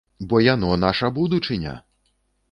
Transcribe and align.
Бо 0.29 0.37
яно 0.43 0.69
наша 0.83 1.09
будучыня! 1.17 1.75